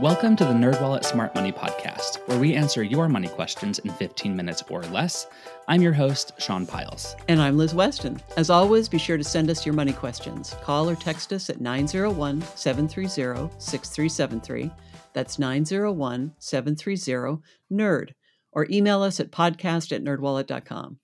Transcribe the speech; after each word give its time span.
Welcome 0.00 0.36
to 0.36 0.44
the 0.44 0.52
NerdWallet 0.52 1.02
Smart 1.04 1.34
Money 1.34 1.50
Podcast, 1.50 2.18
where 2.28 2.38
we 2.38 2.54
answer 2.54 2.84
your 2.84 3.08
money 3.08 3.26
questions 3.26 3.80
in 3.80 3.90
15 3.90 4.36
minutes 4.36 4.62
or 4.70 4.82
less. 4.84 5.26
I'm 5.66 5.82
your 5.82 5.92
host, 5.92 6.34
Sean 6.38 6.66
Pyles. 6.66 7.16
And 7.26 7.42
I'm 7.42 7.58
Liz 7.58 7.74
Weston. 7.74 8.22
As 8.36 8.48
always, 8.48 8.88
be 8.88 8.96
sure 8.96 9.16
to 9.16 9.24
send 9.24 9.50
us 9.50 9.66
your 9.66 9.74
money 9.74 9.92
questions. 9.92 10.54
Call 10.62 10.88
or 10.88 10.94
text 10.94 11.32
us 11.32 11.50
at 11.50 11.60
901 11.60 12.42
730 12.42 13.52
6373. 13.58 14.70
That's 15.14 15.36
901 15.36 16.32
730 16.38 17.42
NERD. 17.72 18.10
Or 18.52 18.68
email 18.70 19.02
us 19.02 19.18
at 19.18 19.32
podcast 19.32 19.90
at 19.90 20.04
nerdwallet.com. 20.04 21.00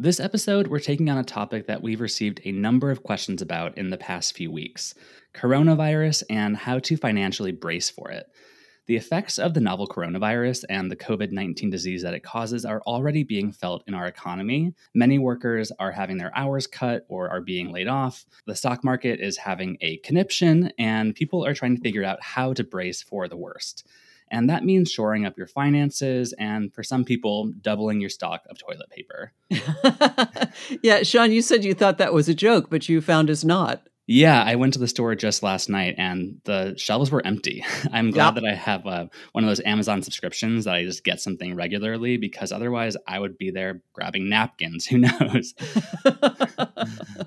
This 0.00 0.20
episode, 0.20 0.68
we're 0.68 0.78
taking 0.78 1.10
on 1.10 1.18
a 1.18 1.24
topic 1.24 1.66
that 1.66 1.82
we've 1.82 2.00
received 2.00 2.40
a 2.44 2.52
number 2.52 2.92
of 2.92 3.02
questions 3.02 3.42
about 3.42 3.76
in 3.76 3.90
the 3.90 3.96
past 3.96 4.36
few 4.36 4.48
weeks 4.48 4.94
coronavirus 5.34 6.22
and 6.30 6.56
how 6.56 6.78
to 6.78 6.96
financially 6.96 7.50
brace 7.50 7.90
for 7.90 8.08
it. 8.08 8.28
The 8.86 8.94
effects 8.94 9.40
of 9.40 9.54
the 9.54 9.60
novel 9.60 9.88
coronavirus 9.88 10.66
and 10.68 10.88
the 10.88 10.94
COVID 10.94 11.32
19 11.32 11.68
disease 11.68 12.02
that 12.02 12.14
it 12.14 12.22
causes 12.22 12.64
are 12.64 12.80
already 12.82 13.24
being 13.24 13.50
felt 13.50 13.82
in 13.88 13.94
our 13.94 14.06
economy. 14.06 14.72
Many 14.94 15.18
workers 15.18 15.72
are 15.80 15.90
having 15.90 16.16
their 16.16 16.30
hours 16.38 16.68
cut 16.68 17.04
or 17.08 17.28
are 17.28 17.40
being 17.40 17.72
laid 17.72 17.88
off. 17.88 18.24
The 18.46 18.54
stock 18.54 18.84
market 18.84 19.18
is 19.18 19.36
having 19.36 19.78
a 19.80 19.96
conniption, 19.98 20.72
and 20.78 21.12
people 21.12 21.44
are 21.44 21.54
trying 21.54 21.74
to 21.74 21.82
figure 21.82 22.04
out 22.04 22.22
how 22.22 22.52
to 22.52 22.62
brace 22.62 23.02
for 23.02 23.26
the 23.26 23.36
worst. 23.36 23.84
And 24.30 24.48
that 24.50 24.64
means 24.64 24.90
shoring 24.90 25.26
up 25.26 25.36
your 25.36 25.46
finances 25.46 26.32
and 26.38 26.72
for 26.72 26.82
some 26.82 27.04
people, 27.04 27.52
doubling 27.60 28.00
your 28.00 28.10
stock 28.10 28.42
of 28.50 28.58
toilet 28.58 28.90
paper. 28.90 29.32
yeah, 30.82 31.02
Sean, 31.02 31.32
you 31.32 31.42
said 31.42 31.64
you 31.64 31.74
thought 31.74 31.98
that 31.98 32.12
was 32.12 32.28
a 32.28 32.34
joke, 32.34 32.68
but 32.70 32.88
you 32.88 33.00
found 33.00 33.30
it's 33.30 33.44
not. 33.44 33.82
Yeah, 34.10 34.42
I 34.42 34.54
went 34.54 34.72
to 34.72 34.78
the 34.78 34.88
store 34.88 35.14
just 35.14 35.42
last 35.42 35.68
night 35.68 35.94
and 35.98 36.40
the 36.44 36.74
shelves 36.78 37.10
were 37.10 37.24
empty. 37.26 37.62
I'm 37.92 38.10
glad 38.10 38.34
yep. 38.34 38.34
that 38.36 38.44
I 38.46 38.54
have 38.54 38.86
uh, 38.86 39.06
one 39.32 39.44
of 39.44 39.48
those 39.48 39.60
Amazon 39.66 40.02
subscriptions 40.02 40.64
that 40.64 40.74
I 40.74 40.84
just 40.84 41.04
get 41.04 41.20
something 41.20 41.54
regularly 41.54 42.16
because 42.16 42.50
otherwise 42.50 42.96
I 43.06 43.18
would 43.18 43.36
be 43.36 43.50
there 43.50 43.82
grabbing 43.92 44.30
napkins. 44.30 44.86
Who 44.88 44.96
knows? 44.98 45.52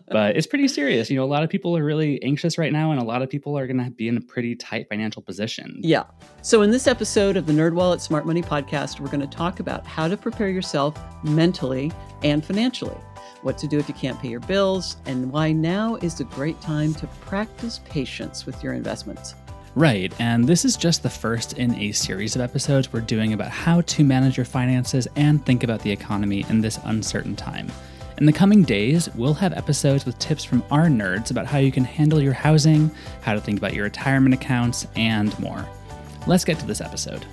but 0.08 0.36
it's 0.36 0.48
pretty 0.48 0.68
serious. 0.68 1.12
You 1.12 1.18
know, 1.18 1.24
a 1.24 1.26
lot 1.26 1.44
of 1.44 1.52
people 1.52 1.78
are 1.78 1.84
really 1.84 2.22
anxious 2.24 2.58
right 2.58 2.74
now 2.74 2.90
and 2.92 3.00
a 3.00 3.06
lot 3.06 3.22
of 3.22 3.30
people 3.30 3.56
are 3.60 3.68
going 3.68 3.84
to 3.84 3.92
be 3.92 4.08
in 4.08 4.18
a 4.18 4.22
pretty 4.22 4.56
tight 4.56 4.90
financial 4.90 5.22
position. 5.22 5.78
Yeah. 5.82 6.06
So, 6.42 6.64
in 6.64 6.72
this 6.72 6.88
episode 6.88 7.38
of 7.38 7.46
the 7.46 7.54
NerdWallet 7.54 8.02
Smart 8.02 8.26
Money 8.26 8.42
podcast, 8.42 9.00
we're 9.00 9.10
going 9.10 9.22
to 9.22 9.28
talk 9.28 9.60
about 9.60 9.86
how 9.86 10.08
to 10.08 10.18
prepare 10.18 10.50
yourself 10.50 10.98
mentally 11.24 11.92
and 12.24 12.44
financially 12.44 12.98
what 13.42 13.58
to 13.60 13.68
do 13.68 13.80
if 13.80 13.88
you 13.88 13.94
can't 13.94 14.20
pay 14.20 14.30
your 14.30 14.40
bills, 14.42 14.98
and 15.06 15.32
why 15.32 15.52
now 15.52 15.96
is 15.96 16.20
a 16.20 16.26
great 16.26 16.60
time 16.62 16.94
to 16.96 17.08
practice 17.08 17.80
patience 17.86 18.46
with 18.46 18.64
your 18.64 18.74
investments. 18.74 19.36
Right, 19.74 20.14
and 20.20 20.46
this 20.46 20.66
is 20.66 20.76
just 20.76 21.02
the 21.02 21.10
first 21.10 21.54
in 21.54 21.74
a 21.76 21.94
series 21.94 22.36
of 22.36 22.42
episodes 22.42 22.92
we're 22.92 23.00
doing 23.02 23.32
about 23.32 23.52
how 23.52 23.82
to 23.82 24.04
manage 24.04 24.36
your 24.36 24.46
finances 24.46 25.08
and 25.16 25.46
think 25.46 25.64
about 25.64 25.82
the 25.82 25.92
economy 25.92 26.46
in 26.50 26.60
this 26.60 26.78
uncertain 26.84 27.38
time. 27.38 27.72
In 28.18 28.26
the 28.26 28.34
coming 28.34 28.64
days, 28.64 29.10
we'll 29.16 29.34
have 29.34 29.54
episodes 29.54 30.06
with 30.06 30.20
tips 30.20 30.44
from 30.44 30.64
our 30.70 30.88
nerds 30.88 31.32
about 31.32 31.48
how 31.48 31.58
you 31.58 31.72
can 31.72 31.86
handle 31.86 32.22
your 32.22 32.34
housing, 32.34 32.92
how 33.22 33.34
to 33.34 33.42
think 33.42 33.58
about 33.58 33.74
your 33.74 33.86
retirement 33.86 34.36
accounts, 34.36 34.86
and 34.96 35.38
more. 35.40 35.66
Let's 36.28 36.46
get 36.46 36.60
to 36.60 36.68
this 36.68 36.82
episode. 36.82 37.26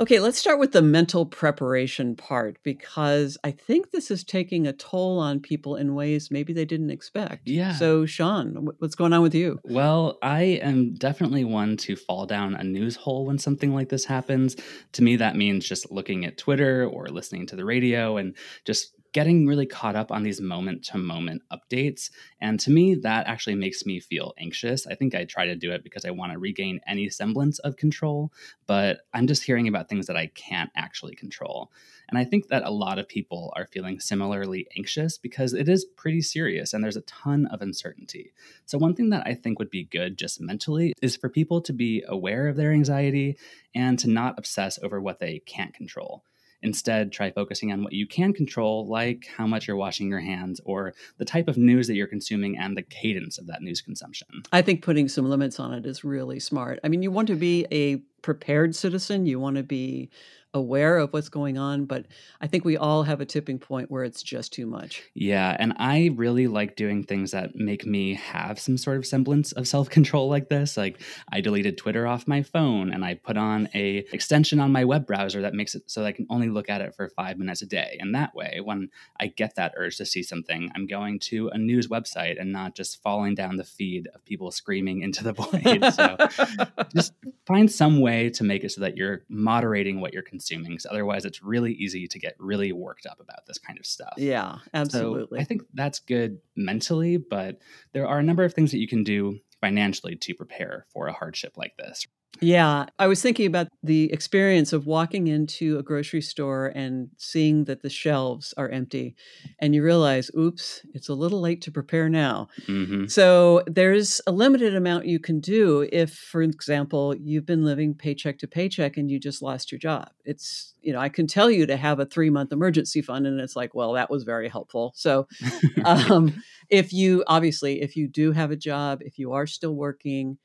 Okay, 0.00 0.20
let's 0.20 0.38
start 0.38 0.60
with 0.60 0.70
the 0.70 0.82
mental 0.82 1.26
preparation 1.26 2.14
part 2.14 2.58
because 2.62 3.36
I 3.42 3.50
think 3.50 3.90
this 3.90 4.12
is 4.12 4.22
taking 4.22 4.66
a 4.66 4.72
toll 4.72 5.18
on 5.18 5.40
people 5.40 5.74
in 5.74 5.96
ways 5.96 6.30
maybe 6.30 6.52
they 6.52 6.64
didn't 6.64 6.90
expect. 6.90 7.48
Yeah. 7.48 7.72
So, 7.74 8.06
Sean, 8.06 8.68
what's 8.78 8.94
going 8.94 9.12
on 9.12 9.22
with 9.22 9.34
you? 9.34 9.58
Well, 9.64 10.18
I 10.22 10.42
am 10.62 10.94
definitely 10.94 11.44
one 11.44 11.76
to 11.78 11.96
fall 11.96 12.26
down 12.26 12.54
a 12.54 12.62
news 12.62 12.94
hole 12.94 13.26
when 13.26 13.38
something 13.38 13.74
like 13.74 13.88
this 13.88 14.04
happens. 14.04 14.54
To 14.92 15.02
me, 15.02 15.16
that 15.16 15.34
means 15.34 15.68
just 15.68 15.90
looking 15.90 16.24
at 16.24 16.38
Twitter 16.38 16.86
or 16.86 17.08
listening 17.08 17.46
to 17.46 17.56
the 17.56 17.64
radio 17.64 18.18
and 18.18 18.36
just 18.64 18.94
getting 19.12 19.46
really 19.46 19.66
caught 19.66 19.96
up 19.96 20.10
on 20.10 20.22
these 20.22 20.40
moment 20.40 20.84
to 20.84 20.98
moment 20.98 21.42
updates. 21.52 22.10
And 22.40 22.60
to 22.60 22.70
me, 22.70 22.94
that 22.96 23.26
actually 23.26 23.54
makes 23.54 23.84
me 23.86 24.00
feel 24.00 24.34
anxious. 24.38 24.86
I 24.86 24.94
think 24.94 25.14
I 25.14 25.24
try 25.24 25.46
to 25.46 25.56
do 25.56 25.72
it 25.72 25.82
because 25.82 26.04
I 26.04 26.10
want 26.10 26.32
to 26.32 26.38
regain 26.38 26.80
any 26.86 27.08
semblance 27.08 27.58
of 27.60 27.76
control, 27.76 28.32
but 28.66 29.00
I'm 29.14 29.26
just 29.26 29.44
hearing 29.44 29.68
about 29.68 29.88
things 29.88 30.06
that 30.06 30.16
I 30.16 30.26
can't 30.26 30.70
actually 30.76 31.14
control. 31.14 31.70
And 32.08 32.18
I 32.18 32.24
think 32.24 32.48
that 32.48 32.64
a 32.64 32.70
lot 32.70 32.98
of 32.98 33.08
people 33.08 33.52
are 33.56 33.66
feeling 33.66 34.00
similarly 34.00 34.66
anxious 34.76 35.18
because 35.18 35.52
it 35.52 35.68
is 35.68 35.84
pretty 35.84 36.22
serious 36.22 36.72
and 36.72 36.82
there's 36.82 36.96
a 36.96 37.02
ton 37.02 37.46
of 37.46 37.60
uncertainty. 37.60 38.32
So, 38.64 38.78
one 38.78 38.94
thing 38.94 39.10
that 39.10 39.26
I 39.26 39.34
think 39.34 39.58
would 39.58 39.70
be 39.70 39.84
good 39.84 40.16
just 40.16 40.40
mentally 40.40 40.94
is 41.02 41.16
for 41.16 41.28
people 41.28 41.60
to 41.62 41.72
be 41.72 42.02
aware 42.08 42.48
of 42.48 42.56
their 42.56 42.72
anxiety 42.72 43.36
and 43.74 43.98
to 43.98 44.08
not 44.08 44.38
obsess 44.38 44.78
over 44.82 45.00
what 45.00 45.20
they 45.20 45.40
can't 45.40 45.74
control. 45.74 46.24
Instead, 46.62 47.12
try 47.12 47.30
focusing 47.30 47.72
on 47.72 47.84
what 47.84 47.92
you 47.92 48.06
can 48.06 48.32
control, 48.32 48.86
like 48.86 49.28
how 49.36 49.46
much 49.46 49.66
you're 49.66 49.76
washing 49.76 50.08
your 50.08 50.20
hands 50.20 50.60
or 50.64 50.94
the 51.18 51.24
type 51.24 51.48
of 51.48 51.56
news 51.56 51.86
that 51.86 51.94
you're 51.94 52.06
consuming 52.06 52.58
and 52.58 52.76
the 52.76 52.82
cadence 52.82 53.38
of 53.38 53.46
that 53.46 53.62
news 53.62 53.80
consumption. 53.80 54.28
I 54.52 54.62
think 54.62 54.82
putting 54.82 55.08
some 55.08 55.28
limits 55.28 55.60
on 55.60 55.72
it 55.72 55.86
is 55.86 56.04
really 56.04 56.40
smart. 56.40 56.80
I 56.82 56.88
mean, 56.88 57.02
you 57.02 57.10
want 57.10 57.28
to 57.28 57.36
be 57.36 57.66
a 57.70 58.02
prepared 58.22 58.74
citizen, 58.74 59.26
you 59.26 59.40
want 59.40 59.56
to 59.56 59.62
be 59.62 60.10
aware 60.54 60.98
of 60.98 61.12
what's 61.12 61.28
going 61.28 61.58
on, 61.58 61.84
but 61.84 62.06
I 62.40 62.46
think 62.46 62.64
we 62.64 62.76
all 62.76 63.02
have 63.02 63.20
a 63.20 63.26
tipping 63.26 63.58
point 63.58 63.90
where 63.90 64.04
it's 64.04 64.22
just 64.22 64.52
too 64.52 64.66
much. 64.66 65.02
Yeah, 65.14 65.54
and 65.58 65.74
I 65.78 66.10
really 66.14 66.46
like 66.46 66.74
doing 66.74 67.04
things 67.04 67.32
that 67.32 67.54
make 67.54 67.84
me 67.84 68.14
have 68.14 68.58
some 68.58 68.78
sort 68.78 68.96
of 68.96 69.06
semblance 69.06 69.52
of 69.52 69.68
self-control 69.68 70.28
like 70.28 70.48
this. 70.48 70.76
Like 70.76 71.00
I 71.30 71.40
deleted 71.40 71.76
Twitter 71.76 72.06
off 72.06 72.26
my 72.26 72.42
phone 72.42 72.92
and 72.92 73.04
I 73.04 73.14
put 73.14 73.36
on 73.36 73.68
a 73.74 74.06
extension 74.12 74.58
on 74.58 74.72
my 74.72 74.84
web 74.84 75.06
browser 75.06 75.42
that 75.42 75.54
makes 75.54 75.74
it 75.74 75.90
so 75.90 76.04
I 76.04 76.12
can 76.12 76.26
only 76.30 76.48
look 76.48 76.70
at 76.70 76.80
it 76.80 76.94
for 76.94 77.08
5 77.08 77.38
minutes 77.38 77.62
a 77.62 77.66
day. 77.66 77.98
And 78.00 78.14
that 78.14 78.34
way, 78.34 78.60
when 78.62 78.88
I 79.20 79.26
get 79.26 79.54
that 79.56 79.74
urge 79.76 79.96
to 79.98 80.06
see 80.06 80.22
something, 80.22 80.70
I'm 80.74 80.86
going 80.86 81.18
to 81.20 81.48
a 81.48 81.58
news 81.58 81.88
website 81.88 82.40
and 82.40 82.52
not 82.52 82.74
just 82.74 83.02
falling 83.02 83.34
down 83.34 83.56
the 83.56 83.64
feed 83.64 84.08
of 84.14 84.24
people 84.24 84.50
screaming 84.50 85.02
into 85.02 85.24
the 85.24 85.32
void. 85.38 85.92
so 85.92 86.86
just 86.94 87.12
find 87.46 87.70
some 87.70 88.00
way 88.00 88.07
to 88.34 88.44
make 88.44 88.64
it 88.64 88.72
so 88.72 88.80
that 88.80 88.96
you're 88.96 89.22
moderating 89.28 90.00
what 90.00 90.12
you're 90.12 90.22
consuming 90.22 90.48
consuming 90.58 90.76
because 90.76 90.86
otherwise 90.86 91.24
it's 91.24 91.42
really 91.42 91.72
easy 91.72 92.06
to 92.08 92.18
get 92.18 92.34
really 92.38 92.72
worked 92.72 93.06
up 93.06 93.20
about 93.20 93.46
this 93.46 93.58
kind 93.58 93.78
of 93.78 93.86
stuff. 93.86 94.14
Yeah, 94.16 94.58
absolutely. 94.74 95.38
So 95.38 95.42
I 95.42 95.44
think 95.44 95.62
that's 95.74 95.98
good 96.00 96.38
mentally, 96.56 97.16
but 97.16 97.58
there 97.92 98.06
are 98.06 98.18
a 98.18 98.22
number 98.22 98.44
of 98.44 98.54
things 98.54 98.70
that 98.70 98.78
you 98.78 98.88
can 98.88 99.04
do 99.04 99.38
financially 99.60 100.16
to 100.16 100.34
prepare 100.34 100.86
for 100.92 101.08
a 101.08 101.12
hardship 101.12 101.56
like 101.56 101.76
this. 101.76 102.06
Yeah, 102.40 102.86
I 102.98 103.06
was 103.06 103.20
thinking 103.20 103.46
about 103.46 103.68
the 103.82 104.12
experience 104.12 104.72
of 104.72 104.86
walking 104.86 105.26
into 105.26 105.78
a 105.78 105.82
grocery 105.82 106.20
store 106.20 106.72
and 106.74 107.10
seeing 107.16 107.64
that 107.64 107.82
the 107.82 107.90
shelves 107.90 108.54
are 108.56 108.68
empty, 108.68 109.16
and 109.60 109.74
you 109.74 109.82
realize, 109.82 110.30
oops, 110.36 110.82
it's 110.94 111.08
a 111.08 111.14
little 111.14 111.40
late 111.40 111.62
to 111.62 111.72
prepare 111.72 112.08
now. 112.08 112.48
Mm-hmm. 112.66 113.06
So 113.06 113.62
there's 113.66 114.20
a 114.26 114.32
limited 114.32 114.74
amount 114.74 115.06
you 115.06 115.18
can 115.18 115.40
do 115.40 115.88
if, 115.92 116.12
for 116.14 116.42
example, 116.42 117.14
you've 117.16 117.46
been 117.46 117.64
living 117.64 117.94
paycheck 117.94 118.38
to 118.38 118.46
paycheck 118.46 118.96
and 118.96 119.10
you 119.10 119.18
just 119.18 119.42
lost 119.42 119.72
your 119.72 119.78
job. 119.78 120.10
It's, 120.24 120.74
you 120.80 120.92
know, 120.92 121.00
I 121.00 121.08
can 121.08 121.26
tell 121.26 121.50
you 121.50 121.66
to 121.66 121.76
have 121.76 121.98
a 121.98 122.06
three 122.06 122.30
month 122.30 122.52
emergency 122.52 123.02
fund, 123.02 123.26
and 123.26 123.40
it's 123.40 123.56
like, 123.56 123.74
well, 123.74 123.94
that 123.94 124.10
was 124.10 124.22
very 124.24 124.48
helpful. 124.48 124.92
So, 124.94 125.26
um, 125.84 126.42
if 126.70 126.92
you 126.92 127.24
obviously, 127.26 127.80
if 127.80 127.96
you 127.96 128.06
do 128.08 128.32
have 128.32 128.50
a 128.50 128.56
job, 128.56 129.00
if 129.02 129.18
you 129.18 129.32
are 129.32 129.46
still 129.46 129.74
working, 129.74 130.38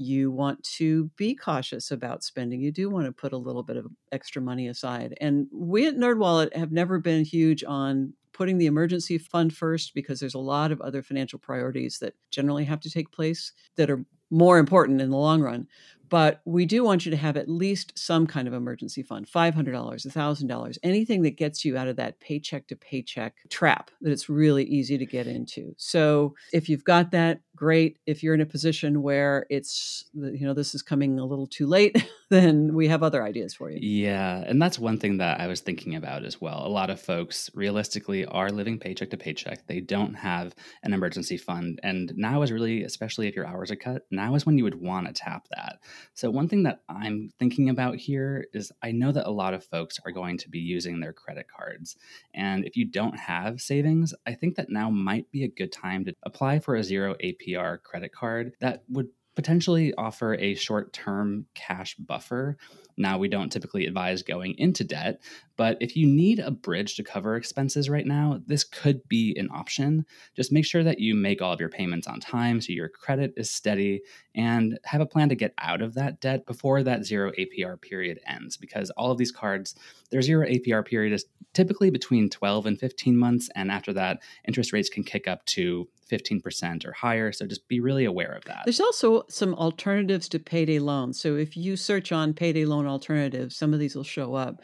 you 0.00 0.30
want 0.30 0.62
to 0.64 1.10
be 1.16 1.34
cautious 1.34 1.90
about 1.90 2.24
spending. 2.24 2.62
You 2.62 2.72
do 2.72 2.88
want 2.88 3.04
to 3.04 3.12
put 3.12 3.34
a 3.34 3.36
little 3.36 3.62
bit 3.62 3.76
of 3.76 3.86
extra 4.12 4.40
money 4.40 4.68
aside. 4.68 5.14
And 5.20 5.46
we 5.52 5.86
at 5.86 5.96
NerdWallet 5.96 6.56
have 6.56 6.72
never 6.72 6.98
been 6.98 7.22
huge 7.22 7.62
on 7.64 8.14
putting 8.32 8.56
the 8.56 8.64
emergency 8.64 9.18
fund 9.18 9.54
first 9.54 9.92
because 9.94 10.18
there's 10.18 10.34
a 10.34 10.38
lot 10.38 10.72
of 10.72 10.80
other 10.80 11.02
financial 11.02 11.38
priorities 11.38 11.98
that 11.98 12.14
generally 12.30 12.64
have 12.64 12.80
to 12.80 12.90
take 12.90 13.12
place 13.12 13.52
that 13.76 13.90
are 13.90 14.02
more 14.30 14.58
important 14.58 15.02
in 15.02 15.10
the 15.10 15.16
long 15.16 15.42
run. 15.42 15.66
But 16.10 16.42
we 16.44 16.66
do 16.66 16.84
want 16.84 17.06
you 17.06 17.10
to 17.10 17.16
have 17.16 17.36
at 17.36 17.48
least 17.48 17.98
some 17.98 18.26
kind 18.26 18.46
of 18.48 18.52
emergency 18.52 19.02
fund 19.02 19.26
$500, 19.26 19.54
$1,000, 19.54 20.78
anything 20.82 21.22
that 21.22 21.36
gets 21.36 21.64
you 21.64 21.78
out 21.78 21.88
of 21.88 21.96
that 21.96 22.20
paycheck 22.20 22.66
to 22.66 22.76
paycheck 22.76 23.36
trap 23.48 23.90
that 24.02 24.10
it's 24.10 24.28
really 24.28 24.64
easy 24.64 24.98
to 24.98 25.06
get 25.06 25.26
into. 25.26 25.74
So 25.78 26.34
if 26.52 26.68
you've 26.68 26.84
got 26.84 27.12
that, 27.12 27.40
great. 27.54 27.98
If 28.06 28.22
you're 28.22 28.34
in 28.34 28.40
a 28.40 28.46
position 28.46 29.02
where 29.02 29.46
it's, 29.50 30.06
you 30.14 30.46
know, 30.46 30.54
this 30.54 30.74
is 30.74 30.82
coming 30.82 31.18
a 31.18 31.24
little 31.24 31.46
too 31.46 31.66
late, 31.66 32.04
then 32.30 32.74
we 32.74 32.88
have 32.88 33.02
other 33.02 33.22
ideas 33.22 33.54
for 33.54 33.70
you. 33.70 33.78
Yeah. 33.80 34.42
And 34.46 34.60
that's 34.60 34.78
one 34.78 34.98
thing 34.98 35.18
that 35.18 35.40
I 35.40 35.46
was 35.46 35.60
thinking 35.60 35.94
about 35.94 36.24
as 36.24 36.40
well. 36.40 36.66
A 36.66 36.68
lot 36.68 36.90
of 36.90 37.00
folks 37.00 37.50
realistically 37.54 38.24
are 38.24 38.50
living 38.50 38.78
paycheck 38.78 39.10
to 39.10 39.16
paycheck. 39.16 39.66
They 39.66 39.80
don't 39.80 40.14
have 40.14 40.54
an 40.82 40.94
emergency 40.94 41.36
fund. 41.36 41.78
And 41.82 42.12
now 42.16 42.42
is 42.42 42.50
really, 42.50 42.82
especially 42.82 43.28
if 43.28 43.36
your 43.36 43.46
hours 43.46 43.70
are 43.70 43.76
cut, 43.76 44.06
now 44.10 44.34
is 44.34 44.46
when 44.46 44.56
you 44.56 44.64
would 44.64 44.80
want 44.80 45.06
to 45.06 45.12
tap 45.12 45.46
that. 45.54 45.80
So, 46.14 46.30
one 46.30 46.48
thing 46.48 46.64
that 46.64 46.80
I'm 46.88 47.30
thinking 47.38 47.68
about 47.68 47.96
here 47.96 48.46
is 48.52 48.72
I 48.82 48.92
know 48.92 49.12
that 49.12 49.26
a 49.26 49.30
lot 49.30 49.54
of 49.54 49.64
folks 49.64 49.98
are 50.04 50.12
going 50.12 50.38
to 50.38 50.48
be 50.48 50.58
using 50.58 51.00
their 51.00 51.12
credit 51.12 51.46
cards. 51.54 51.96
And 52.34 52.64
if 52.64 52.76
you 52.76 52.84
don't 52.84 53.18
have 53.18 53.60
savings, 53.60 54.14
I 54.26 54.34
think 54.34 54.56
that 54.56 54.70
now 54.70 54.90
might 54.90 55.30
be 55.30 55.44
a 55.44 55.48
good 55.48 55.72
time 55.72 56.04
to 56.04 56.14
apply 56.22 56.60
for 56.60 56.74
a 56.74 56.84
zero 56.84 57.14
APR 57.22 57.82
credit 57.82 58.12
card 58.12 58.52
that 58.60 58.82
would 58.88 59.08
potentially 59.36 59.94
offer 59.94 60.34
a 60.34 60.54
short 60.54 60.92
term 60.92 61.46
cash 61.54 61.94
buffer. 61.96 62.56
Now, 63.00 63.16
we 63.16 63.28
don't 63.28 63.50
typically 63.50 63.86
advise 63.86 64.22
going 64.22 64.54
into 64.58 64.84
debt, 64.84 65.22
but 65.56 65.78
if 65.80 65.96
you 65.96 66.06
need 66.06 66.38
a 66.38 66.50
bridge 66.50 66.96
to 66.96 67.02
cover 67.02 67.34
expenses 67.34 67.88
right 67.88 68.06
now, 68.06 68.40
this 68.46 68.62
could 68.62 69.06
be 69.08 69.34
an 69.38 69.48
option. 69.52 70.04
Just 70.36 70.52
make 70.52 70.66
sure 70.66 70.84
that 70.84 71.00
you 71.00 71.14
make 71.14 71.40
all 71.40 71.52
of 71.52 71.60
your 71.60 71.70
payments 71.70 72.06
on 72.06 72.20
time 72.20 72.60
so 72.60 72.72
your 72.72 72.90
credit 72.90 73.32
is 73.36 73.50
steady 73.50 74.02
and 74.34 74.78
have 74.84 75.00
a 75.00 75.06
plan 75.06 75.30
to 75.30 75.34
get 75.34 75.54
out 75.58 75.80
of 75.80 75.94
that 75.94 76.20
debt 76.20 76.44
before 76.44 76.82
that 76.82 77.04
zero 77.04 77.32
APR 77.38 77.80
period 77.80 78.20
ends 78.26 78.58
because 78.58 78.90
all 78.90 79.10
of 79.10 79.18
these 79.18 79.32
cards, 79.32 79.74
their 80.10 80.22
zero 80.22 80.46
APR 80.46 80.84
period 80.84 81.14
is 81.14 81.24
typically 81.54 81.90
between 81.90 82.28
12 82.28 82.66
and 82.66 82.78
15 82.78 83.16
months. 83.16 83.48
And 83.54 83.70
after 83.70 83.92
that, 83.94 84.20
interest 84.46 84.72
rates 84.72 84.88
can 84.88 85.04
kick 85.04 85.26
up 85.26 85.44
to 85.46 85.88
15% 86.10 86.86
or 86.86 86.92
higher. 86.92 87.32
So 87.32 87.46
just 87.46 87.68
be 87.68 87.80
really 87.80 88.04
aware 88.04 88.32
of 88.32 88.44
that. 88.44 88.62
There's 88.64 88.80
also 88.80 89.24
some 89.28 89.54
alternatives 89.54 90.28
to 90.30 90.38
payday 90.38 90.78
loans. 90.78 91.20
So 91.20 91.36
if 91.36 91.56
you 91.56 91.76
search 91.76 92.12
on 92.12 92.34
payday 92.34 92.64
loan 92.64 92.86
alternatives, 92.90 93.56
some 93.56 93.72
of 93.72 93.80
these 93.80 93.94
will 93.94 94.04
show 94.04 94.34
up. 94.34 94.60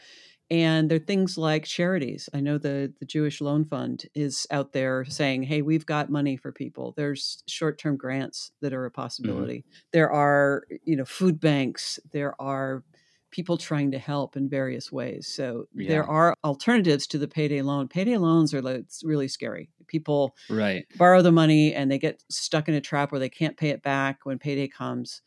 And 0.49 0.89
there 0.89 0.95
are 0.95 0.99
things 0.99 1.37
like 1.37 1.65
charities. 1.65 2.29
I 2.33 2.39
know 2.39 2.57
the, 2.57 2.93
the 2.99 3.05
Jewish 3.05 3.41
Loan 3.41 3.65
Fund 3.65 4.05
is 4.15 4.47
out 4.49 4.71
there 4.71 5.03
saying, 5.03 5.43
hey, 5.43 5.61
we've 5.61 5.85
got 5.85 6.09
money 6.09 6.37
for 6.37 6.53
people. 6.53 6.93
There's 6.95 7.43
short 7.47 7.77
term 7.77 7.97
grants 7.97 8.51
that 8.61 8.73
are 8.73 8.85
a 8.85 8.89
mm-hmm. 8.89 9.01
possibility. 9.01 9.59
Mm-hmm. 9.59 9.79
There 9.91 10.09
are, 10.09 10.63
you 10.85 10.95
know, 10.95 11.03
food 11.03 11.41
banks. 11.41 11.99
There 12.13 12.39
are 12.41 12.83
people 13.29 13.57
trying 13.57 13.91
to 13.91 13.99
help 13.99 14.37
in 14.37 14.47
various 14.47 14.89
ways. 14.89 15.27
So 15.27 15.65
yeah. 15.75 15.89
there 15.89 16.05
are 16.05 16.33
alternatives 16.45 17.07
to 17.07 17.17
the 17.17 17.27
payday 17.27 17.61
loan. 17.61 17.89
Payday 17.89 18.15
loans 18.15 18.53
are 18.53 18.61
like, 18.61 18.85
really 19.03 19.27
scary. 19.27 19.69
People 19.87 20.33
right. 20.49 20.85
borrow 20.95 21.21
the 21.21 21.31
money 21.31 21.73
and 21.73 21.91
they 21.91 21.99
get 21.99 22.23
stuck 22.31 22.69
in 22.69 22.73
a 22.73 22.81
trap 22.81 23.11
where 23.11 23.19
they 23.19 23.29
can't 23.29 23.57
pay 23.57 23.69
it 23.69 23.83
back 23.83 24.19
when 24.23 24.39
payday 24.39 24.69
comes. 24.69 25.21